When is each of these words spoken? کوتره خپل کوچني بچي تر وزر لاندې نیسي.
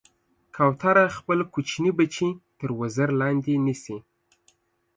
کوتره 0.55 1.05
خپل 1.17 1.39
کوچني 1.53 1.91
بچي 1.97 2.29
تر 2.59 2.69
وزر 2.79 3.09
لاندې 3.21 3.53
نیسي. 3.65 3.97